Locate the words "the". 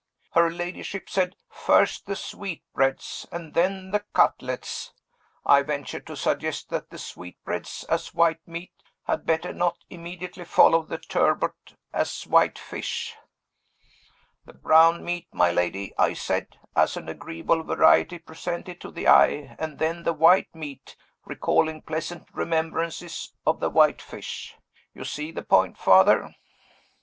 2.07-2.15, 3.91-3.99, 6.89-6.97, 10.81-10.97, 14.45-14.53, 18.89-19.07, 20.01-20.13, 23.59-23.69, 25.31-25.43